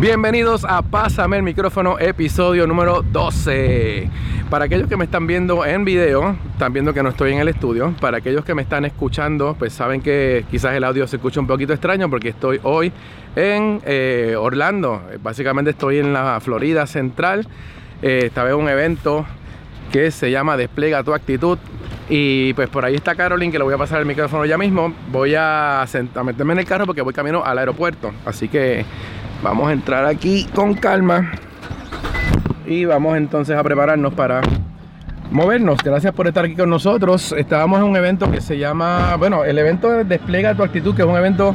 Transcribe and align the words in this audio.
Bienvenidos 0.00 0.64
a 0.64 0.82
Pásame 0.82 1.36
el 1.36 1.44
micrófono, 1.44 2.00
episodio 2.00 2.66
número 2.66 3.02
12. 3.02 4.10
Para 4.50 4.64
aquellos 4.64 4.88
que 4.88 4.96
me 4.96 5.04
están 5.04 5.28
viendo 5.28 5.64
en 5.64 5.84
video, 5.84 6.36
están 6.52 6.72
viendo 6.72 6.92
que 6.92 7.00
no 7.00 7.10
estoy 7.10 7.32
en 7.32 7.38
el 7.38 7.46
estudio. 7.46 7.94
Para 8.00 8.16
aquellos 8.18 8.44
que 8.44 8.56
me 8.56 8.62
están 8.62 8.84
escuchando, 8.84 9.54
pues 9.56 9.72
saben 9.72 10.02
que 10.02 10.44
quizás 10.50 10.74
el 10.74 10.82
audio 10.82 11.06
se 11.06 11.16
escucha 11.16 11.38
un 11.38 11.46
poquito 11.46 11.72
extraño 11.72 12.10
porque 12.10 12.30
estoy 12.30 12.58
hoy 12.64 12.92
en 13.36 13.80
eh, 13.86 14.34
Orlando. 14.36 15.00
Básicamente 15.22 15.70
estoy 15.70 15.98
en 15.98 16.12
la 16.12 16.40
Florida 16.40 16.88
Central. 16.88 17.46
Eh, 18.02 18.22
estaba 18.24 18.50
en 18.50 18.56
un 18.56 18.68
evento 18.68 19.24
que 19.92 20.10
se 20.10 20.28
llama 20.28 20.56
Despliega 20.56 21.04
tu 21.04 21.14
actitud. 21.14 21.56
Y 22.08 22.52
pues 22.54 22.68
por 22.68 22.84
ahí 22.84 22.96
está 22.96 23.14
Caroline, 23.14 23.52
que 23.52 23.58
le 23.58 23.64
voy 23.64 23.74
a 23.74 23.78
pasar 23.78 24.00
el 24.00 24.06
micrófono 24.06 24.44
ya 24.44 24.58
mismo. 24.58 24.92
Voy 25.12 25.36
a, 25.36 25.82
a 25.82 26.22
meterme 26.24 26.54
en 26.54 26.58
el 26.58 26.66
carro 26.66 26.84
porque 26.84 27.00
voy 27.00 27.14
camino 27.14 27.44
al 27.44 27.58
aeropuerto. 27.58 28.12
Así 28.26 28.48
que 28.48 28.84
Vamos 29.44 29.68
a 29.68 29.72
entrar 29.72 30.06
aquí 30.06 30.46
con 30.54 30.72
calma. 30.72 31.32
Y 32.64 32.86
vamos 32.86 33.18
entonces 33.18 33.54
a 33.54 33.62
prepararnos 33.62 34.14
para 34.14 34.40
movernos. 35.30 35.82
Gracias 35.84 36.14
por 36.14 36.26
estar 36.26 36.46
aquí 36.46 36.54
con 36.54 36.70
nosotros. 36.70 37.34
Estábamos 37.36 37.80
en 37.80 37.84
un 37.84 37.94
evento 37.94 38.30
que 38.32 38.40
se 38.40 38.56
llama, 38.56 39.14
bueno, 39.16 39.44
el 39.44 39.58
evento 39.58 40.02
Despliega 40.02 40.54
tu 40.54 40.62
actitud, 40.62 40.96
que 40.96 41.02
es 41.02 41.08
un 41.08 41.16
evento 41.16 41.54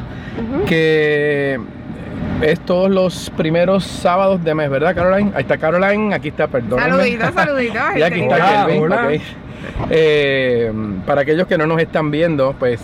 que 0.67 1.59
es 2.43 2.59
todos 2.59 2.91
los 2.91 3.31
primeros 3.31 3.85
sábados 3.85 4.43
de 4.43 4.53
mes, 4.53 4.69
¿verdad, 4.69 4.93
Caroline? 4.93 5.31
Ahí 5.33 5.41
está 5.41 5.57
Caroline, 5.57 6.13
aquí 6.13 6.27
está, 6.27 6.47
perdón. 6.47 6.79
Saluditos, 6.79 7.31
saluditos. 7.33 7.81
y 7.97 8.03
aquí 8.03 8.21
está 8.21 8.67
Kelvin. 8.67 9.21
Eh, 9.89 10.71
para 11.07 11.21
aquellos 11.21 11.47
que 11.47 11.57
no 11.57 11.65
nos 11.65 11.81
están 11.81 12.11
viendo, 12.11 12.53
pues 12.59 12.79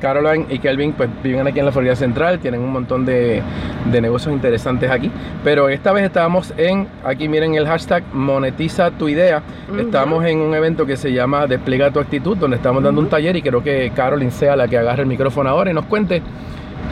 Caroline 0.00 0.46
y 0.48 0.58
Kelvin 0.58 0.92
pues 0.92 1.08
viven 1.22 1.46
aquí 1.46 1.58
en 1.58 1.66
la 1.66 1.72
Florida 1.72 1.96
Central, 1.96 2.38
tienen 2.38 2.60
un 2.60 2.72
montón 2.72 3.04
de, 3.04 3.42
negocios 3.90 4.32
interesantes 4.32 4.90
aquí, 4.90 5.10
pero 5.42 5.68
esta 5.68 5.92
vez 5.92 6.04
estábamos 6.04 6.52
en, 6.56 6.86
aquí 7.04 7.28
miren 7.28 7.54
el 7.54 7.66
hashtag 7.66 8.02
monetiza 8.12 8.90
tu 8.92 9.08
idea, 9.08 9.42
estamos 9.78 10.24
en 10.24 10.38
un 10.38 10.54
evento 10.54 10.86
que 10.86 10.96
se 10.96 11.12
llama 11.12 11.46
Despliega 11.46 11.90
tu 11.90 12.00
actitud, 12.00 12.36
donde 12.36 12.56
estamos 12.56 12.82
dando 12.82 13.00
un 13.00 13.08
taller 13.08 13.36
y 13.36 13.42
creo 13.42 13.62
que 13.62 13.90
Caroline 13.94 14.30
sea 14.30 14.56
la 14.56 14.68
que 14.68 14.78
agarre 14.78 15.02
el 15.02 15.08
micrófono 15.08 15.50
ahora 15.50 15.70
y 15.70 15.74
nos 15.74 15.86
cuente 15.86 16.22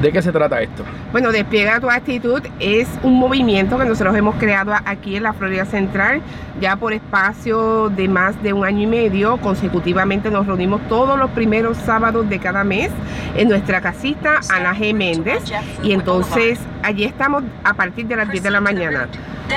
¿De 0.01 0.13
qué 0.13 0.21
se 0.21 0.31
trata 0.31 0.61
esto? 0.61 0.85
Bueno, 1.11 1.33
Despliega 1.33 1.81
tu 1.81 1.89
actitud 1.89 2.43
es 2.61 2.87
un 3.03 3.15
movimiento 3.15 3.79
que 3.79 3.85
nosotros 3.87 4.15
hemos 4.15 4.37
creado 4.37 4.73
aquí 4.85 5.17
en 5.17 5.23
la 5.23 5.33
Florida 5.33 5.65
Central, 5.65 6.21
ya 6.61 6.77
por 6.77 6.93
espacio 6.93 7.89
de 7.89 8.07
más 8.09 8.43
de 8.43 8.53
un 8.53 8.67
año 8.67 8.83
y 8.83 8.87
medio. 8.87 9.39
Consecutivamente 9.39 10.31
nos 10.31 10.47
reunimos 10.47 10.83
todos 10.89 11.19
los 11.19 11.31
primeros 11.31 11.79
sábados 11.79 12.29
de 12.29 12.39
cada 12.39 12.63
mes 12.63 12.91
en 13.37 13.49
nuestra 13.49 13.81
casita 13.81 14.41
Ana 14.51 14.75
G. 14.75 14.95
Méndez. 14.95 15.43
Y 15.83 15.93
entonces 15.93 16.59
allí 16.83 17.05
estamos 17.05 17.43
a 17.65 17.75
partir 17.75 18.07
de 18.07 18.17
las 18.17 18.31
10 18.31 18.43
de 18.43 18.51
la 18.51 18.61
mañana. 18.61 19.09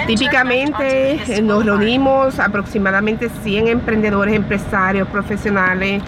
Típicamente 0.08 1.42
nos 1.42 1.66
reunimos 1.66 2.40
aproximadamente 2.40 3.30
100 3.44 3.68
emprendedores, 3.68 4.36
empresarios, 4.36 5.08
profesionales, 5.08 6.02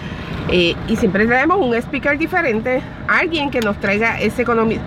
eh, 0.50 0.74
y 0.88 0.96
siempre 0.96 1.26
tenemos 1.26 1.58
un 1.58 1.74
speaker 1.74 2.18
diferente, 2.18 2.82
alguien 3.08 3.50
que 3.50 3.60
nos 3.60 3.78
traiga 3.78 4.20
ese, 4.20 4.44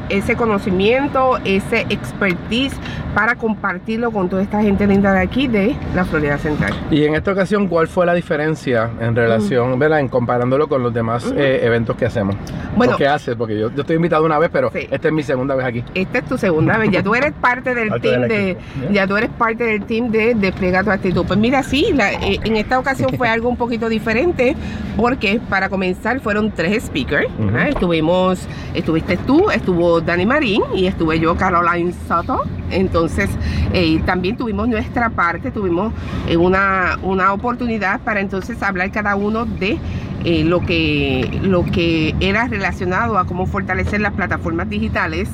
ese 0.09 0.35
conocimiento, 0.35 1.37
ese 1.43 1.81
expertise 1.89 2.75
para 3.13 3.35
compartirlo 3.35 4.11
con 4.11 4.29
toda 4.29 4.41
esta 4.41 4.61
gente 4.61 4.85
linda 4.85 5.13
de 5.13 5.19
aquí 5.21 5.47
de 5.47 5.75
la 5.95 6.03
Florida 6.03 6.37
Central. 6.37 6.73
Y 6.91 7.05
en 7.05 7.15
esta 7.15 7.31
ocasión, 7.31 7.67
¿cuál 7.67 7.87
fue 7.87 8.05
la 8.05 8.13
diferencia 8.13 8.89
en 8.99 9.15
relación, 9.15 9.79
¿verdad? 9.79 10.01
En 10.01 10.09
comparándolo 10.09 10.67
con 10.67 10.83
los 10.83 10.93
demás 10.93 11.33
eh, 11.35 11.61
eventos 11.63 11.95
que 11.95 12.05
hacemos? 12.05 12.35
Bueno, 12.75 12.97
¿qué 12.97 13.07
haces? 13.07 13.35
Porque 13.35 13.57
yo, 13.57 13.71
yo, 13.71 13.81
estoy 13.81 13.95
invitado 13.95 14.25
una 14.25 14.37
vez, 14.37 14.49
pero 14.51 14.69
esta 14.73 15.07
es 15.07 15.13
mi 15.13 15.23
segunda 15.23 15.55
vez 15.55 15.65
aquí. 15.65 15.83
Esta 15.93 16.19
es 16.19 16.25
tu 16.25 16.37
segunda 16.37 16.77
vez, 16.77 16.91
ya 16.91 17.01
tú 17.01 17.15
eres 17.15 17.31
parte 17.31 17.73
del 17.73 17.89
team 18.01 18.23
de, 18.23 18.57
ya 18.91 19.07
tú 19.07 19.15
eres 19.15 19.29
parte 19.29 19.63
del 19.63 19.83
team 19.83 20.11
de 20.11 20.35
Despliega 20.35 20.83
tu 20.83 20.91
actitud. 20.91 21.25
Pues 21.25 21.39
mira, 21.39 21.63
sí, 21.63 21.95
eh, 21.97 22.39
en 22.43 22.55
esta 22.57 22.77
ocasión 22.77 23.11
fue 23.17 23.29
algo 23.29 23.47
un 23.47 23.57
poquito 23.57 23.87
diferente 23.87 24.55
porque 24.97 25.39
para 25.45 25.69
comenzar 25.69 26.19
fueron 26.19 26.51
tres 26.51 26.85
speakers. 26.85 27.27
Estuvimos, 27.67 28.47
estuviste 28.73 29.17
tú, 29.17 29.49
estuvo 29.49 30.01
Dani 30.01 30.25
Marín 30.25 30.61
y 30.73 30.87
estuve 30.87 31.19
yo, 31.19 31.35
Caroline 31.35 31.93
Soto. 32.07 32.43
Entonces, 32.71 33.29
eh, 33.73 34.01
también 34.05 34.37
tuvimos 34.37 34.67
nuestra 34.67 35.09
parte, 35.09 35.51
tuvimos 35.51 35.93
eh, 36.27 36.37
una, 36.37 36.97
una, 37.03 37.33
oportunidad 37.33 37.99
para 38.01 38.19
entonces 38.19 38.61
hablar 38.63 38.91
cada 38.91 39.15
uno 39.15 39.45
de 39.45 39.77
eh, 40.23 40.43
lo, 40.43 40.61
que, 40.61 41.39
lo 41.43 41.63
que 41.63 42.15
era 42.19 42.47
relacionado 42.47 43.17
a 43.17 43.25
cómo 43.25 43.45
fortalecer 43.45 44.01
las 44.01 44.13
plataformas 44.13 44.69
digitales. 44.69 45.29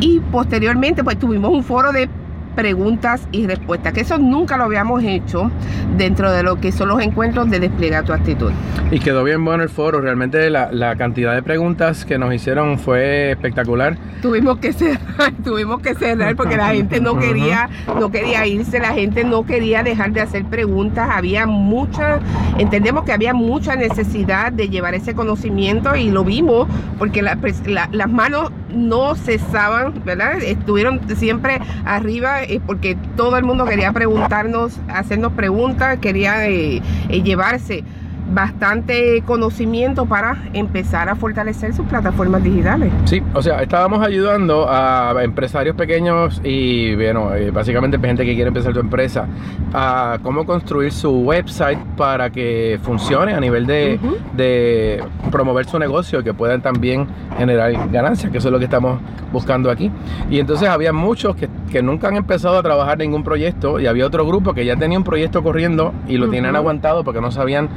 Y 0.00 0.20
posteriormente, 0.20 1.04
pues 1.04 1.18
tuvimos 1.18 1.52
un 1.52 1.64
foro 1.64 1.92
de 1.92 2.08
preguntas 2.54 3.26
y 3.32 3.46
respuestas, 3.46 3.92
que 3.92 4.00
eso 4.00 4.18
nunca 4.18 4.56
lo 4.56 4.64
habíamos 4.64 5.02
hecho 5.02 5.50
dentro 5.96 6.30
de 6.30 6.42
lo 6.42 6.60
que 6.60 6.72
son 6.72 6.88
los 6.88 7.00
encuentros 7.00 7.50
de 7.50 7.60
desplegar 7.60 8.04
tu 8.04 8.12
actitud. 8.12 8.52
Y 8.90 9.00
quedó 9.00 9.24
bien 9.24 9.44
bueno 9.44 9.62
el 9.62 9.68
foro, 9.68 10.00
realmente 10.00 10.50
la, 10.50 10.96
cantidad 10.96 11.34
de 11.34 11.42
preguntas 11.42 12.04
que 12.04 12.18
nos 12.18 12.34
hicieron 12.34 12.78
fue 12.78 13.30
espectacular. 13.30 13.96
Tuvimos 14.20 14.58
que 14.58 14.72
cerrar, 14.72 15.32
tuvimos 15.44 15.80
que 15.80 15.94
cerrar 15.94 16.36
porque 16.36 16.56
la 16.56 16.68
gente 16.68 17.00
no 17.00 17.18
quería, 17.18 17.70
no 17.98 18.10
quería 18.10 18.46
irse, 18.46 18.78
la 18.78 18.92
gente 18.92 19.24
no 19.24 19.46
quería 19.46 19.82
dejar 19.82 20.12
de 20.12 20.20
hacer 20.20 20.44
preguntas, 20.44 21.08
había 21.10 21.46
mucha, 21.46 22.20
entendemos 22.58 23.04
que 23.04 23.12
había 23.12 23.32
mucha 23.32 23.76
necesidad 23.76 24.52
de 24.52 24.68
llevar 24.68 24.94
ese 24.94 25.14
conocimiento 25.14 25.96
y 25.96 26.10
lo 26.10 26.24
vimos 26.24 26.68
porque 26.98 27.24
pues, 27.40 27.62
las 27.66 28.10
manos 28.10 28.52
no 28.72 29.14
cesaban, 29.14 30.02
¿verdad? 30.04 30.42
Estuvieron 30.42 31.00
siempre 31.16 31.60
arriba 31.84 32.42
eh, 32.42 32.60
porque 32.66 32.96
todo 33.16 33.36
el 33.36 33.44
mundo 33.44 33.64
quería 33.64 33.92
preguntarnos, 33.92 34.78
hacernos 34.88 35.32
preguntas, 35.32 35.98
quería 35.98 36.48
eh, 36.48 36.82
eh, 37.08 37.22
llevarse 37.22 37.84
bastante 38.30 39.22
conocimiento 39.26 40.06
para 40.06 40.36
empezar 40.52 41.08
a 41.08 41.16
fortalecer 41.16 41.74
sus 41.74 41.86
plataformas 41.86 42.42
digitales. 42.42 42.92
Sí, 43.04 43.22
o 43.34 43.42
sea, 43.42 43.62
estábamos 43.62 44.06
ayudando 44.06 44.66
a 44.68 45.14
empresarios 45.22 45.76
pequeños 45.76 46.40
y, 46.44 46.94
bueno, 46.94 47.34
eh, 47.34 47.50
básicamente 47.50 47.98
gente 48.12 48.24
que 48.24 48.34
quiere 48.34 48.48
empezar 48.48 48.72
su 48.72 48.80
empresa 48.80 49.26
a 49.72 50.18
cómo 50.22 50.44
construir 50.44 50.92
su 50.92 51.10
website 51.20 51.78
para 51.96 52.30
que 52.30 52.78
funcione 52.82 53.32
a 53.32 53.40
nivel 53.40 53.66
de, 53.66 53.98
de 54.34 55.02
promover 55.30 55.66
su 55.66 55.78
negocio 55.78 56.20
y 56.20 56.24
que 56.24 56.34
puedan 56.34 56.60
también 56.60 57.06
generar 57.38 57.72
ganancias, 57.90 58.30
que 58.30 58.38
eso 58.38 58.48
es 58.48 58.52
lo 58.52 58.58
que 58.58 58.66
estamos 58.66 59.00
buscando 59.32 59.70
aquí. 59.70 59.90
Y 60.30 60.40
entonces 60.40 60.68
había 60.68 60.92
muchos 60.92 61.36
que, 61.36 61.48
que 61.70 61.82
nunca 61.82 62.08
han 62.08 62.16
empezado 62.16 62.58
a 62.58 62.62
trabajar 62.62 62.98
ningún 62.98 63.24
proyecto 63.24 63.80
y 63.80 63.86
había 63.86 64.06
otro 64.06 64.26
grupo 64.26 64.52
que 64.52 64.64
ya 64.64 64.76
tenía 64.76 64.98
un 64.98 65.04
proyecto 65.04 65.42
corriendo 65.42 65.92
y 66.06 66.18
lo 66.18 66.28
tienen 66.28 66.54
aguantado 66.54 67.04
porque 67.04 67.20
no 67.20 67.30
sabían 67.30 67.68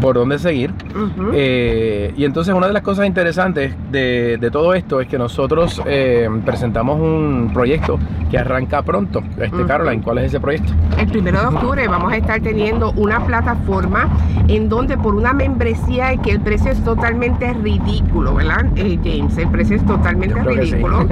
por 0.00 0.16
dónde 0.16 0.38
seguir. 0.38 0.72
Eh, 1.32 2.12
y 2.16 2.24
entonces 2.24 2.54
una 2.54 2.66
de 2.66 2.72
las 2.72 2.82
cosas 2.82 3.06
interesantes 3.06 3.74
de, 3.90 4.48
todo 4.52 4.74
esto 4.74 5.00
es 5.00 5.08
que 5.08 5.18
nosotros 5.18 5.80
eh, 5.86 6.28
presentamos 6.44 7.00
un 7.00 7.50
proyecto 7.52 7.98
que 8.30 8.38
arranca 8.38 8.82
pronto. 8.82 9.22
Este, 9.38 9.64
Caroline, 9.66 10.02
¿cuál 10.02 10.18
es 10.18 10.26
ese 10.26 10.40
proyecto? 10.40 10.72
El 10.98 11.08
primero 11.08 11.40
de 11.40 11.46
octubre 11.46 11.88
vamos 11.88 12.12
a 12.12 12.16
estar 12.16 12.40
teniendo 12.40 12.92
una 12.92 13.24
plataforma 13.24 14.08
en 14.48 14.68
donde 14.68 14.96
por 14.96 15.14
una 15.14 15.32
membresía 15.32 16.16
que 16.16 16.32
el 16.32 16.40
precio 16.40 16.70
es 16.70 16.82
totalmente 16.84 17.52
ridículo, 17.54 18.34
¿verdad, 18.34 18.66
eh, 18.76 18.98
James? 19.02 19.36
El 19.38 19.48
precio 19.48 19.76
es 19.76 19.86
totalmente 19.86 20.40
ridículo. 20.42 21.06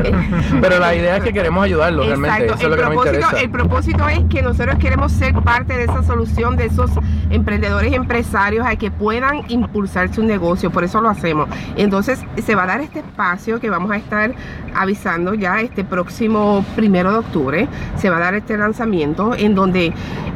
Pero 0.60 0.78
la 0.78 0.94
idea 0.94 1.18
es 1.18 1.24
que 1.24 1.32
queremos 1.32 1.64
ayudarlo 1.64 2.04
realmente. 2.04 2.46
Eso 2.46 2.54
el, 2.54 2.60
es 2.60 2.68
lo 2.68 2.76
propósito, 2.76 3.26
que 3.30 3.40
el 3.40 3.50
propósito 3.50 4.08
es 4.08 4.24
que 4.28 4.42
nosotros 4.42 4.76
queremos 4.76 5.12
ser 5.12 5.34
parte 5.34 5.76
de 5.76 5.84
esa 5.84 6.02
solución 6.02 6.56
de 6.56 6.66
esos 6.66 6.90
emprendedores 7.30 7.92
y 7.92 7.94
empresarios 7.94 8.66
a 8.66 8.76
que 8.76 8.90
puedan 8.90 9.42
impulsar 9.48 10.12
su 10.14 10.22
negocio, 10.22 10.70
por 10.70 10.84
eso 10.84 11.00
lo 11.00 11.08
hacemos. 11.08 11.48
Entonces 11.76 12.20
se 12.42 12.54
va 12.54 12.64
a 12.64 12.66
dar 12.66 12.80
este 12.80 13.00
espacio 13.00 13.60
que 13.60 13.70
vamos 13.70 13.90
a 13.90 13.96
estar 13.96 14.34
avisando 14.74 15.34
ya 15.34 15.60
este 15.60 15.84
próximo 15.84 16.64
primero 16.76 17.12
de 17.12 17.18
octubre, 17.18 17.68
se 17.96 18.10
va 18.10 18.16
a 18.16 18.20
dar 18.20 18.34
este 18.34 18.56
lanzamiento 18.56 19.34
en 19.34 19.54
donde 19.54 19.92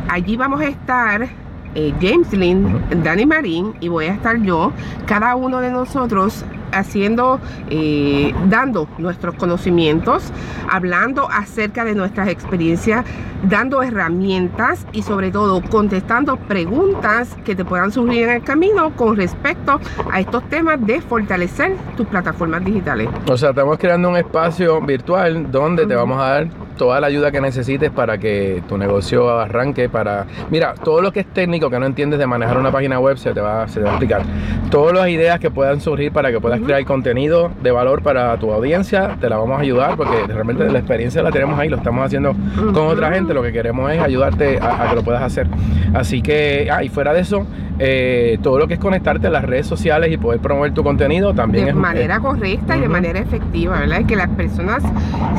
allí 0.08 0.36
vamos 0.36 0.60
a 0.60 0.68
estar 0.68 1.28
eh, 1.74 1.94
James 2.00 2.32
Lynn, 2.32 3.02
Danny 3.02 3.26
Marín 3.26 3.74
y 3.80 3.88
voy 3.88 4.06
a 4.06 4.14
estar 4.14 4.40
yo, 4.40 4.72
cada 5.06 5.36
uno 5.36 5.60
de 5.60 5.70
nosotros 5.70 6.44
haciendo, 6.72 7.40
eh, 7.70 8.34
dando 8.48 8.88
nuestros 8.98 9.34
conocimientos, 9.36 10.32
hablando 10.70 11.28
acerca 11.30 11.84
de 11.84 11.94
nuestras 11.94 12.28
experiencias, 12.28 13.04
dando 13.42 13.82
herramientas 13.82 14.86
y 14.92 15.02
sobre 15.02 15.30
todo 15.30 15.62
contestando 15.62 16.36
preguntas 16.36 17.36
que 17.44 17.54
te 17.54 17.64
puedan 17.64 17.92
surgir 17.92 18.24
en 18.24 18.30
el 18.30 18.42
camino 18.42 18.94
con 18.96 19.16
respecto 19.16 19.80
a 20.10 20.20
estos 20.20 20.48
temas 20.48 20.84
de 20.84 21.00
fortalecer 21.00 21.76
tus 21.96 22.06
plataformas 22.06 22.64
digitales. 22.64 23.08
O 23.28 23.36
sea, 23.36 23.50
estamos 23.50 23.78
creando 23.78 24.08
un 24.08 24.16
espacio 24.16 24.80
virtual 24.80 25.50
donde 25.50 25.86
te 25.86 25.94
vamos 25.94 26.18
a 26.20 26.28
dar 26.28 26.67
toda 26.78 26.98
la 27.00 27.08
ayuda 27.08 27.30
que 27.30 27.42
necesites 27.42 27.90
para 27.90 28.16
que 28.16 28.62
tu 28.66 28.78
negocio 28.78 29.38
arranque. 29.38 29.90
Para 29.90 30.24
Mira, 30.50 30.72
todo 30.82 31.02
lo 31.02 31.12
que 31.12 31.20
es 31.20 31.26
técnico 31.26 31.68
que 31.68 31.78
no 31.78 31.84
entiendes 31.84 32.18
de 32.18 32.26
manejar 32.26 32.56
una 32.56 32.72
página 32.72 32.98
web 32.98 33.18
se 33.18 33.34
te 33.34 33.40
va, 33.42 33.68
se 33.68 33.80
te 33.80 33.84
va 33.84 33.90
a 33.90 33.94
explicar. 33.94 34.22
Todas 34.70 34.94
las 34.94 35.08
ideas 35.08 35.38
que 35.38 35.50
puedan 35.50 35.82
surgir 35.82 36.12
para 36.12 36.32
que 36.32 36.40
puedas 36.40 36.60
crear 36.60 36.82
contenido 36.86 37.50
de 37.62 37.70
valor 37.70 38.02
para 38.02 38.34
tu 38.38 38.50
audiencia, 38.50 39.18
te 39.20 39.28
la 39.28 39.36
vamos 39.36 39.58
a 39.58 39.60
ayudar 39.60 39.96
porque 39.96 40.26
realmente 40.26 40.70
la 40.70 40.78
experiencia 40.78 41.22
la 41.22 41.30
tenemos 41.30 41.58
ahí, 41.58 41.68
lo 41.68 41.76
estamos 41.76 42.06
haciendo 42.06 42.34
con 42.56 42.86
otra 42.86 43.12
gente. 43.12 43.34
Lo 43.34 43.42
que 43.42 43.52
queremos 43.52 43.90
es 43.92 44.00
ayudarte 44.00 44.58
a, 44.58 44.84
a 44.84 44.88
que 44.88 44.94
lo 44.94 45.02
puedas 45.02 45.22
hacer. 45.22 45.46
Así 45.92 46.22
que, 46.22 46.70
ah, 46.72 46.82
y 46.82 46.88
fuera 46.88 47.12
de 47.12 47.20
eso, 47.20 47.46
eh, 47.80 48.38
todo 48.42 48.58
lo 48.58 48.66
que 48.66 48.74
es 48.74 48.80
conectarte 48.80 49.28
a 49.28 49.30
las 49.30 49.44
redes 49.44 49.66
sociales 49.66 50.10
y 50.12 50.16
poder 50.16 50.40
promover 50.40 50.74
tu 50.74 50.82
contenido 50.82 51.32
también 51.32 51.66
de 51.66 51.70
es 51.70 51.76
manera 51.76 52.18
correcta 52.18 52.76
y 52.76 52.80
de 52.80 52.88
manera 52.88 53.20
efectiva, 53.20 53.78
¿verdad? 53.78 54.04
Que 54.04 54.16
las 54.16 54.28
personas 54.30 54.82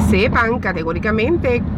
sepan 0.10 0.60
categóricamente 0.60 1.29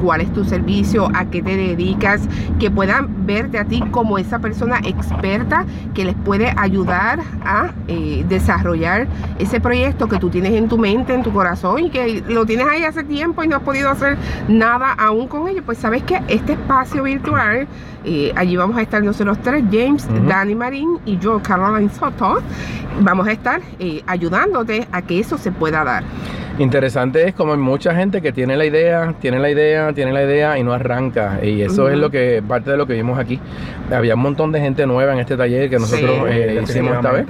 cuál 0.02 0.22
es 0.22 0.32
tu 0.34 0.44
servicio, 0.44 1.10
a 1.14 1.26
qué 1.26 1.42
te 1.42 1.56
dedicas, 1.56 2.22
que 2.60 2.72
puedan 2.72 3.26
verte 3.26 3.60
a 3.60 3.66
ti 3.66 3.82
como 3.92 4.18
esa 4.18 4.40
persona 4.40 4.80
experta 4.86 5.66
que 5.94 6.06
les 6.06 6.16
puede 6.16 6.54
ayudar 6.58 7.20
a 7.44 7.72
eh, 7.88 8.26
desarrollar 8.28 9.08
ese 9.40 9.60
proyecto 9.60 10.08
que 10.08 10.18
tú 10.18 10.30
tienes 10.30 10.54
en 10.54 10.70
tu 10.70 10.78
mente, 10.78 11.14
en 11.14 11.24
tu 11.24 11.32
corazón 11.32 11.86
y 11.86 11.90
que 11.90 12.24
lo 12.28 12.46
tienes 12.46 12.68
ahí 12.68 12.84
hace 12.84 13.04
tiempo 13.04 13.44
y 13.44 13.48
no 13.48 13.58
has 13.58 13.64
podido 13.64 13.90
hacer 13.90 14.18
nada 14.48 14.94
aún 14.94 15.28
con 15.28 15.48
ello. 15.48 15.64
Pues 15.66 15.78
sabes 15.78 16.04
que 16.04 16.22
este 16.28 16.54
espacio 16.54 17.04
virtual, 17.04 17.68
eh, 18.06 18.32
allí 18.36 18.56
vamos 18.56 18.78
a 18.78 18.82
estar 18.82 19.04
nosotros 19.04 19.38
tres, 19.44 19.64
James, 19.72 20.08
Dani, 20.28 20.56
Marín 20.56 21.00
y 21.06 21.18
yo, 21.18 21.42
Caroline 21.42 21.90
Soto, 21.90 22.40
vamos 23.02 23.28
a 23.28 23.32
estar 23.32 23.62
eh, 23.80 24.02
ayudándote 24.08 24.88
a 24.92 25.02
que 25.02 25.20
eso 25.20 25.38
se 25.38 25.52
pueda 25.52 25.84
dar. 25.84 26.04
Interesante 26.58 27.28
es 27.28 27.34
como 27.34 27.54
hay 27.54 27.60
mucha 27.60 27.96
gente 27.96 28.22
que 28.22 28.32
tiene 28.32 28.58
la 28.58 28.66
idea, 28.66 29.14
tiene 29.20 29.40
la 29.40 29.50
idea, 29.50 29.94
tiene 29.94 30.12
la 30.12 30.24
idea 30.24 30.58
y 30.58 30.64
no 30.64 30.74
arranca. 30.74 31.40
Y 31.44 31.62
eso 31.62 31.90
es 31.90 31.98
lo 31.98 32.10
que, 32.12 32.44
parte 32.48 32.72
de 32.72 32.78
lo 32.78 32.86
que 32.86 32.94
vimos 32.94 33.18
aquí. 33.18 33.40
Había 33.92 34.16
un 34.16 34.22
montón 34.22 34.52
de 34.52 34.60
gente 34.60 34.86
nueva 34.86 35.14
en 35.14 35.20
este 35.20 35.38
taller 35.38 35.70
que 35.70 35.80
nosotros 35.80 36.30
eh, 36.30 36.62
hicimos 36.64 36.96
esta 36.96 37.12
vez. 37.12 37.26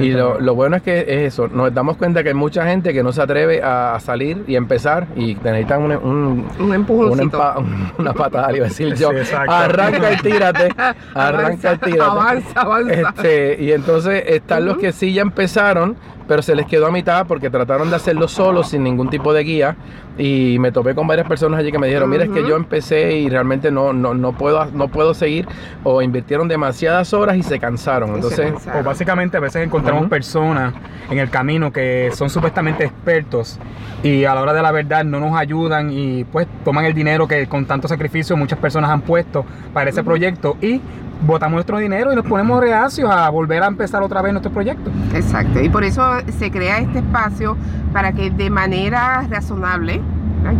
Y 0.00 0.10
lo, 0.10 0.54
bueno 0.54 0.76
es 0.76 0.82
que 0.82 1.00
es 1.00 1.32
eso, 1.32 1.48
nos 1.48 1.72
damos 1.72 1.96
cuenta 1.96 2.22
que 2.22 2.30
hay 2.30 2.34
mucha 2.34 2.64
gente 2.66 2.92
que 2.92 3.02
no 3.02 3.12
se 3.12 3.22
atreve 3.22 3.62
a 3.62 3.98
salir 4.00 4.44
y 4.46 4.56
empezar 4.56 5.06
y 5.16 5.34
necesitan 5.34 5.82
un, 5.82 5.92
un, 5.92 6.46
un 6.58 6.74
empujoncito. 6.74 7.64
una 7.98 8.12
patada, 8.12 8.54
iba 8.56 8.66
a 8.66 8.68
decir 8.68 8.94
yo. 8.96 9.10
arranca 9.48 10.12
y 10.12 10.16
tírate, 10.16 10.68
arranca 11.14 11.74
y 11.74 11.78
tírate. 11.78 12.00
Avanza, 12.02 12.60
avanza. 12.60 12.92
Este, 12.92 13.56
y 13.62 13.72
entonces 13.72 14.22
están 14.26 14.64
los 14.64 14.78
que 14.78 14.92
sí 14.92 15.12
ya 15.12 15.22
empezaron 15.22 15.96
pero 16.30 16.42
se 16.42 16.54
les 16.54 16.64
quedó 16.66 16.86
a 16.86 16.92
mitad 16.92 17.26
porque 17.26 17.50
trataron 17.50 17.90
de 17.90 17.96
hacerlo 17.96 18.28
solo 18.28 18.62
sin 18.62 18.84
ningún 18.84 19.10
tipo 19.10 19.32
de 19.32 19.42
guía. 19.42 19.76
Y 20.16 20.58
me 20.60 20.70
topé 20.70 20.94
con 20.94 21.08
varias 21.08 21.26
personas 21.26 21.58
allí 21.58 21.72
que 21.72 21.78
me 21.80 21.88
dijeron, 21.88 22.08
mira, 22.08 22.22
es 22.22 22.30
que 22.30 22.46
yo 22.46 22.54
empecé 22.54 23.16
y 23.16 23.28
realmente 23.28 23.72
no, 23.72 23.92
no, 23.92 24.14
no, 24.14 24.32
puedo, 24.32 24.64
no 24.66 24.86
puedo 24.86 25.12
seguir 25.12 25.48
o 25.82 26.02
invirtieron 26.02 26.46
demasiadas 26.46 27.12
horas 27.14 27.36
y 27.36 27.42
se 27.42 27.58
cansaron. 27.58 28.14
Entonces, 28.14 28.52
o 28.78 28.84
básicamente 28.84 29.38
a 29.38 29.40
veces 29.40 29.66
encontramos 29.66 30.08
personas 30.08 30.72
en 31.10 31.18
el 31.18 31.30
camino 31.30 31.72
que 31.72 32.10
son 32.14 32.30
supuestamente 32.30 32.84
expertos 32.84 33.58
y 34.04 34.24
a 34.24 34.32
la 34.32 34.42
hora 34.42 34.52
de 34.52 34.62
la 34.62 34.70
verdad 34.70 35.04
no 35.04 35.18
nos 35.18 35.36
ayudan 35.36 35.90
y 35.90 36.22
pues 36.22 36.46
toman 36.64 36.84
el 36.84 36.94
dinero 36.94 37.26
que 37.26 37.48
con 37.48 37.66
tanto 37.66 37.88
sacrificio 37.88 38.36
muchas 38.36 38.60
personas 38.60 38.88
han 38.90 39.00
puesto 39.00 39.44
para 39.74 39.90
ese 39.90 40.04
proyecto 40.04 40.56
y 40.62 40.80
botamos 41.26 41.54
nuestro 41.54 41.78
dinero 41.78 42.12
y 42.12 42.16
nos 42.16 42.24
ponemos 42.24 42.60
reacios 42.60 43.10
a 43.10 43.28
volver 43.30 43.62
a 43.62 43.66
empezar 43.66 44.02
otra 44.02 44.22
vez 44.22 44.32
nuestro 44.32 44.52
proyecto. 44.52 44.90
Exacto, 45.14 45.60
y 45.60 45.68
por 45.68 45.84
eso 45.84 46.02
se 46.38 46.50
crea 46.50 46.78
este 46.78 46.98
espacio 46.98 47.56
para 47.92 48.12
que 48.12 48.30
de 48.30 48.50
manera 48.50 49.26
razonable, 49.28 50.00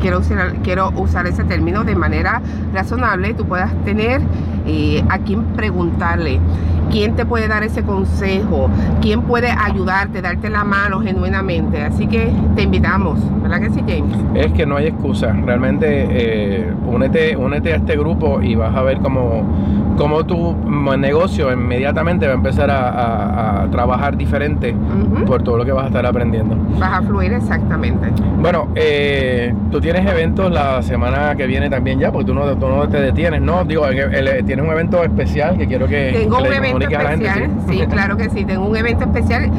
quiero 0.01 0.19
usar, 0.19 0.55
quiero 0.62 0.91
usar 0.97 1.27
ese 1.27 1.45
término, 1.45 1.85
de 1.85 1.95
manera 1.95 2.43
razonable 2.73 3.35
tú 3.35 3.47
puedas 3.47 3.73
tener 3.85 4.21
eh, 4.67 5.03
a 5.09 5.19
quien 5.19 5.45
preguntarle 5.57 6.41
quién 6.91 7.15
te 7.15 7.25
puede 7.25 7.49
dar 7.49 7.62
ese 7.62 7.83
consejo, 7.83 8.69
quién 9.01 9.23
puede 9.23 9.51
ayudarte, 9.51 10.21
darte 10.21 10.51
la 10.51 10.65
mano 10.65 11.01
genuinamente. 11.01 11.83
Así 11.83 12.07
que 12.07 12.33
te 12.57 12.62
invitamos, 12.62 13.19
¿verdad 13.43 13.61
que 13.61 13.71
sí, 13.71 13.81
James? 13.87 14.17
Es 14.35 14.53
que 14.53 14.67
no 14.67 14.77
hay 14.77 14.89
excusa. 14.89 15.33
Realmente 15.33 15.87
eh, 15.87 16.73
únete, 16.87 17.37
únete 17.37 17.73
a 17.73 17.77
este 17.77 17.97
grupo 17.97 18.43
y 18.43 18.55
vas 18.57 18.75
a 18.75 18.83
ver 18.83 18.99
cómo, 18.99 19.89
cómo 20.00 20.25
tu 20.25 20.56
negocio 20.97 21.52
inmediatamente 21.52 22.26
va 22.26 22.32
a 22.32 22.37
empezar 22.37 22.70
a, 22.70 23.69
trabajar 23.70 24.17
diferente 24.17 24.75
por 25.26 25.43
todo 25.43 25.58
lo 25.58 25.64
que 25.64 25.73
vas 25.73 25.85
a 25.85 25.87
estar 25.88 26.06
aprendiendo. 26.06 26.56
Vas 26.79 27.00
a 27.00 27.02
fluir 27.02 27.35
exactamente. 27.35 28.11
Bueno, 28.38 28.69
eh, 28.75 29.55
tú 29.70 29.79
tienes 29.79 30.11
eventos 30.11 30.50
la 30.50 30.82
semana 30.82 31.37
que 31.37 31.47
viene 31.47 31.69
también 31.69 31.99
ya, 31.99 32.11
porque 32.11 32.25
tú 32.25 32.35
no, 32.35 32.47
tú 32.56 32.67
no 32.67 32.88
te 32.88 32.99
detienes, 32.99 33.43
¿no? 33.43 33.64
Digo, 33.64 33.85
tienes 33.88 34.64
un 34.64 34.73
evento 34.73 35.05
especial 35.05 35.58
que 35.58 35.67
quiero 35.67 35.87
que... 35.87 36.12
Tengo 36.19 36.38
un 36.38 36.47
evento 36.47 36.88
especial. 36.88 37.50
¿sí? 37.69 37.87
claro 37.91 38.17
que 38.17 38.31
sí. 38.31 38.44
Tengo 38.47 38.67
un 38.67 38.76
evento 38.76 39.05
especial. 39.05 39.50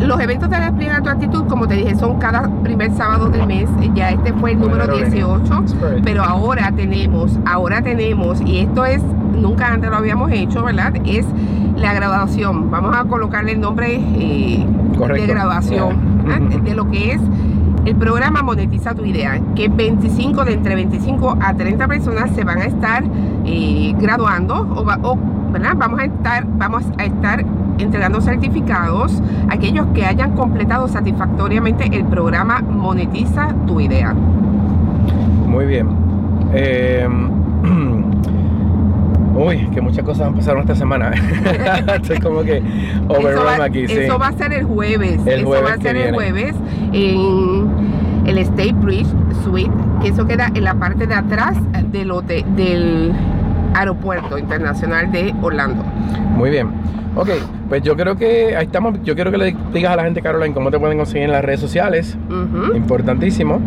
Los 0.00 0.20
eventos 0.20 0.50
de 0.50 0.60
Despliega 0.60 1.00
tu 1.00 1.08
actitud, 1.08 1.46
como 1.46 1.66
te 1.66 1.74
dije, 1.74 1.94
son 1.96 2.18
cada 2.18 2.50
primer 2.62 2.92
sábado 2.92 3.28
del 3.30 3.46
mes. 3.46 3.68
Ya 3.94 4.10
este 4.10 4.32
fue 4.34 4.52
el 4.52 4.60
número 4.60 4.86
18, 4.86 5.64
pero 6.04 6.22
ahora 6.22 6.70
tenemos, 6.76 7.38
ahora 7.46 7.80
tenemos, 7.82 8.40
y 8.42 8.58
esto 8.58 8.84
es, 8.84 9.02
nunca 9.42 9.72
antes 9.72 9.90
lo 9.90 9.96
habíamos 9.96 10.30
hecho, 10.32 10.62
¿verdad? 10.62 10.94
Es 11.04 11.26
la 11.76 11.92
graduación. 11.92 12.70
Vamos 12.70 12.96
a 12.96 13.04
colocarle 13.04 13.52
el 13.52 13.60
nombre 13.60 13.96
eh, 13.96 14.64
de 15.14 15.26
graduación 15.26 16.12
de 16.64 16.74
lo 16.74 16.88
que 16.90 17.12
es 17.12 17.20
el 17.84 17.96
programa 17.96 18.42
Monetiza 18.42 18.94
tu 18.94 19.04
Idea, 19.04 19.40
que 19.56 19.68
25 19.68 20.44
de 20.44 20.52
entre 20.52 20.76
25 20.76 21.38
a 21.40 21.54
30 21.54 21.88
personas 21.88 22.30
se 22.30 22.44
van 22.44 22.58
a 22.58 22.64
estar 22.64 23.02
eh, 23.44 23.92
graduando 23.98 24.54
o, 24.54 25.08
o 25.08 25.18
Vamos 25.52 26.00
a 26.00 26.04
estar, 26.06 26.46
vamos 26.56 26.84
a 26.96 27.04
estar 27.04 27.44
entregando 27.78 28.22
certificados 28.22 29.22
a 29.50 29.54
aquellos 29.54 29.86
que 29.88 30.06
hayan 30.06 30.32
completado 30.32 30.88
satisfactoriamente 30.88 31.90
el 31.92 32.06
programa 32.06 32.62
Monetiza 32.62 33.54
tu 33.66 33.78
idea. 33.78 34.14
Muy 35.46 35.66
bien. 35.66 35.88
Eh, 36.54 37.06
uy, 39.52 39.68
que 39.72 39.80
muchas 39.80 40.04
cosas 40.04 40.28
empezaron 40.28 40.62
esta 40.62 40.74
semana. 40.74 41.12
Estoy 41.94 42.18
como 42.18 42.42
que 42.42 42.62
overrun 43.08 43.60
aquí. 43.60 43.84
Eso 43.84 44.18
va 44.18 44.28
a 44.28 44.32
ser 44.32 44.52
el 44.52 44.64
jueves. 44.64 45.20
eso 45.26 45.50
va 45.50 45.72
a 45.72 45.78
ser 45.78 45.96
el 45.96 46.14
jueves 46.14 46.54
en 46.92 48.26
el 48.26 48.38
State 48.38 48.74
Bridge 48.74 49.08
Suite, 49.44 49.72
que 50.00 50.08
eso 50.08 50.26
queda 50.26 50.50
en 50.54 50.64
la 50.64 50.74
parte 50.74 51.06
de 51.06 51.14
atrás 51.14 51.56
del 51.90 52.10
hotel, 52.10 52.44
del 52.56 53.12
Aeropuerto 53.74 54.38
Internacional 54.38 55.10
de 55.12 55.34
Orlando. 55.42 55.82
Muy 56.36 56.50
bien. 56.50 56.68
Ok, 57.14 57.28
pues 57.72 57.82
yo 57.82 57.96
creo 57.96 58.16
que 58.16 58.54
ahí 58.54 58.66
estamos. 58.66 59.02
Yo 59.02 59.14
quiero 59.14 59.30
que 59.30 59.38
le 59.38 59.56
digas 59.72 59.94
a 59.94 59.96
la 59.96 60.04
gente, 60.04 60.20
Caroline, 60.20 60.52
cómo 60.52 60.70
te 60.70 60.78
pueden 60.78 60.98
conseguir 60.98 61.22
en 61.22 61.32
las 61.32 61.42
redes 61.42 61.58
sociales. 61.58 62.18
Importantísimo. 62.74 63.62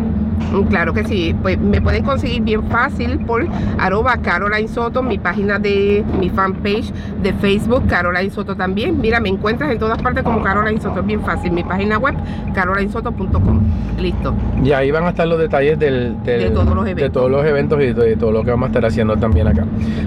Mm, 0.52 0.62
claro 0.68 0.92
que 0.92 1.04
sí, 1.04 1.34
pues 1.42 1.58
me 1.58 1.80
pueden 1.80 2.04
conseguir 2.04 2.42
bien 2.42 2.62
fácil 2.68 3.18
por 3.20 3.46
arroba 3.78 4.18
Caroline 4.18 4.68
Soto, 4.68 5.02
mi 5.02 5.18
página 5.18 5.58
de 5.58 6.04
mi 6.18 6.30
fanpage 6.30 6.92
de 7.22 7.32
Facebook, 7.34 7.86
Caroline 7.88 8.30
Soto 8.30 8.54
también. 8.54 9.00
Mira, 9.00 9.18
me 9.20 9.28
encuentras 9.28 9.70
en 9.70 9.78
todas 9.78 10.00
partes 10.00 10.22
como 10.22 10.42
Caroline 10.42 10.80
Soto, 10.80 11.00
es 11.00 11.06
bien 11.06 11.20
fácil. 11.22 11.52
Mi 11.52 11.64
página 11.64 11.98
web, 11.98 12.14
carolinesoto.com. 12.54 13.60
Listo. 13.98 14.34
Y 14.62 14.72
ahí 14.72 14.90
van 14.90 15.04
a 15.04 15.10
estar 15.10 15.26
los 15.26 15.38
detalles 15.38 15.78
del, 15.78 16.22
de, 16.22 16.50
todos 16.50 16.74
los 16.74 16.84
eventos. 16.84 17.02
de 17.02 17.10
todos 17.10 17.30
los 17.30 17.44
eventos 17.44 17.82
y 17.82 17.92
de 17.92 18.16
todo 18.16 18.30
lo 18.30 18.44
que 18.44 18.50
vamos 18.50 18.66
a 18.66 18.68
estar 18.68 18.84
haciendo 18.84 19.16
también 19.16 19.48
acá. 19.48 19.64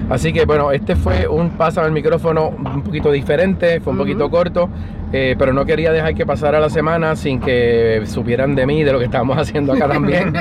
Así 0.08 0.32
que 0.32 0.44
bueno, 0.44 0.70
este 0.70 0.96
fue 0.96 1.26
un 1.28 1.50
paso 1.50 1.80
al 1.80 1.92
micrófono 1.92 2.48
un 2.48 2.82
poquito 2.82 3.10
diferente, 3.10 3.80
fue 3.80 3.89
un 3.90 3.98
poquito 3.98 4.28
corto. 4.30 4.70
Eh, 5.12 5.34
pero 5.38 5.52
no 5.52 5.64
quería 5.64 5.90
dejar 5.92 6.14
que 6.14 6.24
pasara 6.24 6.60
la 6.60 6.70
semana 6.70 7.16
sin 7.16 7.40
que 7.40 8.02
supieran 8.06 8.54
de 8.54 8.66
mí, 8.66 8.84
de 8.84 8.92
lo 8.92 8.98
que 8.98 9.06
estábamos 9.06 9.38
haciendo 9.38 9.72
acá 9.72 9.88
también. 9.88 10.32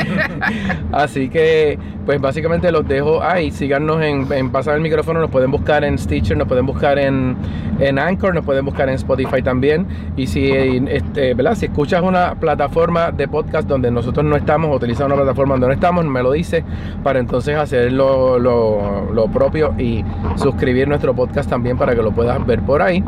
Así 0.91 1.29
que, 1.29 1.79
pues 2.05 2.21
básicamente 2.21 2.71
los 2.71 2.87
dejo 2.87 3.23
ahí. 3.23 3.51
Síganos 3.51 4.01
en, 4.01 4.49
Pasar 4.51 4.75
el 4.75 4.81
Micrófono, 4.81 5.19
nos 5.19 5.29
pueden 5.29 5.51
buscar 5.51 5.83
en 5.83 5.97
Stitcher, 5.97 6.37
nos 6.37 6.47
pueden 6.47 6.65
buscar 6.65 6.97
en, 6.97 7.35
en 7.79 7.99
Anchor, 7.99 8.33
nos 8.33 8.45
pueden 8.45 8.65
buscar 8.65 8.89
en 8.89 8.95
Spotify 8.95 9.41
también. 9.41 9.87
Y 10.15 10.27
si, 10.27 10.51
este, 10.51 11.33
¿verdad? 11.33 11.55
si 11.55 11.65
escuchas 11.65 12.01
una 12.01 12.35
plataforma 12.35 13.11
de 13.11 13.27
podcast 13.27 13.67
donde 13.67 13.91
nosotros 13.91 14.25
no 14.25 14.35
estamos, 14.35 14.75
utilizando 14.75 15.13
una 15.13 15.23
plataforma 15.23 15.53
donde 15.55 15.67
no 15.67 15.73
estamos, 15.73 16.05
me 16.05 16.21
lo 16.23 16.31
dice 16.31 16.63
para 17.03 17.19
entonces 17.19 17.55
hacer 17.57 17.91
lo, 17.91 18.39
lo, 18.39 19.27
propio 19.33 19.75
y 19.77 20.03
suscribir 20.35 20.87
nuestro 20.87 21.13
podcast 21.13 21.49
también 21.49 21.77
para 21.77 21.93
que 21.95 22.01
lo 22.01 22.11
puedas 22.11 22.43
ver 22.45 22.61
por 22.61 22.81
ahí. 22.81 23.03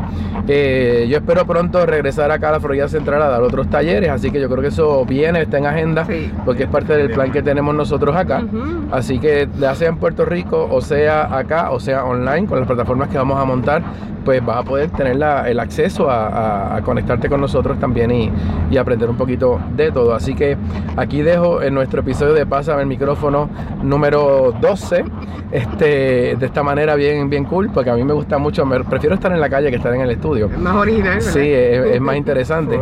Eh, 0.46 1.06
yo 1.10 1.18
espero 1.18 1.44
pronto 1.52 1.84
regresar 1.84 2.30
acá 2.30 2.48
a 2.48 2.52
la 2.52 2.60
Florida 2.60 2.88
Central 2.88 3.20
a 3.20 3.28
dar 3.28 3.42
otros 3.42 3.68
talleres, 3.68 4.08
así 4.08 4.30
que 4.30 4.40
yo 4.40 4.48
creo 4.48 4.62
que 4.62 4.68
eso 4.68 5.04
viene, 5.04 5.42
está 5.42 5.58
en 5.58 5.66
agenda, 5.66 6.06
porque 6.46 6.62
es 6.62 6.68
parte 6.70 6.96
del 6.96 7.10
plan 7.10 7.30
que 7.30 7.42
tenemos 7.42 7.74
nosotros 7.74 8.16
acá. 8.16 8.42
Así 8.90 9.18
que 9.18 9.46
ya 9.60 9.74
sea 9.74 9.90
en 9.90 9.98
Puerto 9.98 10.24
Rico, 10.24 10.66
o 10.70 10.80
sea 10.80 11.36
acá, 11.36 11.70
o 11.70 11.78
sea 11.78 12.06
online, 12.06 12.46
con 12.46 12.58
las 12.58 12.66
plataformas 12.66 13.10
que 13.10 13.18
vamos 13.18 13.38
a 13.38 13.44
montar, 13.44 13.82
pues 14.24 14.44
vas 14.44 14.58
a 14.58 14.62
poder 14.62 14.90
tener 14.90 15.12
el 15.14 15.60
acceso 15.60 16.08
a, 16.10 16.80
conectarte 16.84 17.28
con 17.28 17.40
nosotros 17.40 17.78
también 17.78 18.10
y, 18.10 18.30
y, 18.70 18.76
aprender 18.76 19.08
un 19.08 19.16
poquito 19.16 19.60
de 19.76 19.92
todo. 19.92 20.14
Así 20.14 20.34
que 20.34 20.56
aquí 20.96 21.22
dejo 21.22 21.62
en 21.62 21.74
nuestro 21.74 22.00
episodio 22.00 22.34
de 22.34 22.46
Pásame 22.46 22.82
el 22.82 22.88
micrófono 22.88 23.48
número 23.82 24.52
12, 24.60 25.04
este, 25.52 26.36
de 26.36 26.46
esta 26.46 26.62
manera 26.62 26.94
bien, 26.94 27.28
bien 27.28 27.44
cool, 27.44 27.70
porque 27.72 27.90
a 27.90 27.94
mí 27.94 28.04
me 28.04 28.12
gusta 28.12 28.38
mucho, 28.38 28.64
me, 28.64 28.82
prefiero 28.84 29.14
estar 29.14 29.32
en 29.32 29.40
la 29.40 29.48
calle 29.48 29.70
que 29.70 29.76
estar 29.76 29.94
en 29.94 30.00
el 30.00 30.10
estudio. 30.10 30.46
Es 30.46 30.58
más 30.58 30.76
original. 30.76 31.20
Sí, 31.20 31.40
es, 31.40 32.00
más 32.00 32.16
interesante. 32.22 32.78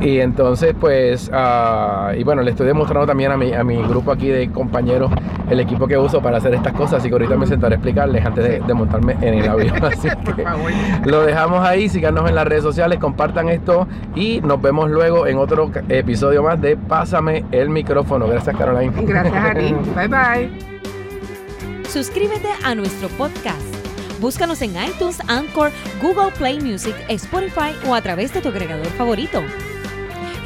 y 0.00 0.18
entonces, 0.18 0.74
pues, 0.78 1.30
uh, 1.32 2.12
y 2.16 2.22
bueno, 2.22 2.42
le 2.42 2.50
estoy 2.50 2.66
demostrando 2.66 3.06
también 3.06 3.32
a 3.32 3.36
mi, 3.36 3.52
a 3.52 3.64
mi 3.64 3.82
grupo 3.82 4.12
aquí 4.12 4.28
de 4.28 4.50
compañeros 4.50 5.10
el 5.50 5.60
equipo 5.60 5.86
que 5.86 5.96
uso 5.96 6.20
para 6.20 6.38
hacer 6.38 6.54
estas 6.54 6.72
cosas, 6.72 6.94
así 6.94 7.08
que 7.08 7.14
ahorita 7.14 7.36
me 7.36 7.46
sentaré 7.46 7.74
a 7.74 7.76
explicarles 7.76 8.24
antes 8.24 8.66
de, 8.66 8.74
montarme 8.74 9.16
en 9.20 9.34
el 9.34 9.48
avión. 9.48 9.74
Así 9.84 10.08
que 10.34 10.44
lo 11.04 11.22
dejamos 11.22 11.66
ahí, 11.66 11.88
síganos 11.88 12.28
en 12.28 12.34
las 12.34 12.46
redes 12.46 12.62
sociales, 12.62 12.98
compartan 12.98 13.48
esto 13.48 13.86
y 14.14 14.40
nos 14.40 14.60
vemos 14.60 14.90
luego 14.90 15.26
en 15.26 15.38
otro 15.38 15.70
episodio 15.88 16.42
más 16.42 16.60
de 16.60 16.76
Pásame 16.76 17.44
el 17.52 17.70
micrófono. 17.70 18.26
Gracias, 18.26 18.56
Caroline. 18.56 18.92
Gracias 19.02 19.44
a 19.44 19.54
ti. 19.54 19.74
bye 19.94 20.08
bye. 20.08 20.50
Suscríbete 21.88 22.48
a 22.64 22.74
nuestro 22.74 23.08
podcast. 23.10 23.62
Búscanos 24.20 24.62
en 24.62 24.70
iTunes, 24.82 25.20
Anchor, 25.28 25.70
Google 26.02 26.32
Play 26.36 26.60
Music, 26.60 26.94
Spotify 27.08 27.76
o 27.86 27.94
a 27.94 28.00
través 28.00 28.32
de 28.32 28.40
tu 28.40 28.48
agregador 28.48 28.86
favorito. 28.86 29.42